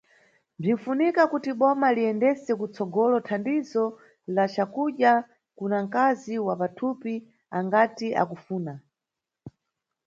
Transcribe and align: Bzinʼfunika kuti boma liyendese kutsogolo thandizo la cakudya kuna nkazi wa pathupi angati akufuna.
Bzinʼfunika 0.59 1.21
kuti 1.31 1.51
boma 1.59 1.87
liyendese 1.95 2.51
kutsogolo 2.59 3.17
thandizo 3.27 3.83
la 4.35 4.45
cakudya 4.53 5.11
kuna 5.57 5.77
nkazi 5.85 6.35
wa 6.45 6.53
pathupi 6.61 7.13
angati 7.57 8.07
akufuna. 8.21 8.73